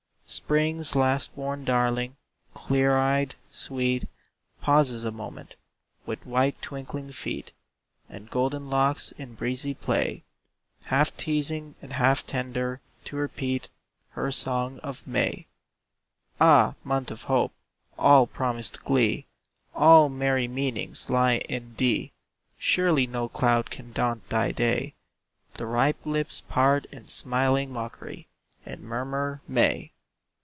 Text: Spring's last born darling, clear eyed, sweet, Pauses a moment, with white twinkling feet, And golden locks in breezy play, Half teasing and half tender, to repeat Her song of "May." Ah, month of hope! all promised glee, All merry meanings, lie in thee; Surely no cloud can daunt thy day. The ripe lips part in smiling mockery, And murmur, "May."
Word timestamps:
Spring's 0.33 0.95
last 0.95 1.35
born 1.35 1.65
darling, 1.65 2.15
clear 2.53 2.97
eyed, 2.97 3.35
sweet, 3.49 4.05
Pauses 4.61 5.03
a 5.03 5.11
moment, 5.11 5.57
with 6.05 6.25
white 6.25 6.61
twinkling 6.61 7.11
feet, 7.11 7.51
And 8.07 8.29
golden 8.29 8.69
locks 8.69 9.11
in 9.17 9.33
breezy 9.35 9.73
play, 9.73 10.23
Half 10.83 11.17
teasing 11.17 11.75
and 11.81 11.91
half 11.91 12.25
tender, 12.25 12.79
to 13.03 13.17
repeat 13.17 13.67
Her 14.11 14.31
song 14.31 14.79
of 14.79 15.05
"May." 15.05 15.47
Ah, 16.39 16.75
month 16.85 17.11
of 17.11 17.23
hope! 17.23 17.51
all 17.99 18.25
promised 18.25 18.85
glee, 18.85 19.25
All 19.75 20.07
merry 20.07 20.47
meanings, 20.47 21.09
lie 21.09 21.39
in 21.39 21.75
thee; 21.75 22.13
Surely 22.57 23.05
no 23.05 23.27
cloud 23.27 23.69
can 23.69 23.91
daunt 23.91 24.29
thy 24.29 24.53
day. 24.53 24.95
The 25.55 25.65
ripe 25.65 26.05
lips 26.05 26.41
part 26.47 26.85
in 26.85 27.09
smiling 27.09 27.73
mockery, 27.73 28.29
And 28.65 28.81
murmur, 28.81 29.41
"May." 29.45 29.91